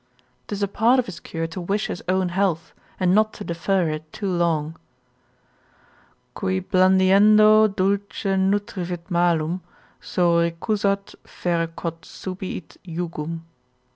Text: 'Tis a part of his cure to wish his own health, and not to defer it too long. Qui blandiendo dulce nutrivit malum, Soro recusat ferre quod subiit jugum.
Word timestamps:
'Tis 0.47 0.63
a 0.63 0.67
part 0.67 0.97
of 0.97 1.05
his 1.05 1.19
cure 1.19 1.45
to 1.45 1.61
wish 1.61 1.85
his 1.85 2.01
own 2.09 2.29
health, 2.29 2.73
and 2.99 3.13
not 3.13 3.33
to 3.33 3.43
defer 3.43 3.87
it 3.87 4.11
too 4.11 4.27
long. 4.31 4.75
Qui 6.33 6.59
blandiendo 6.59 7.67
dulce 7.75 8.25
nutrivit 8.35 9.11
malum, 9.11 9.61
Soro 10.01 10.49
recusat 10.49 11.13
ferre 11.23 11.67
quod 11.67 12.01
subiit 12.01 12.77
jugum. 12.83 13.43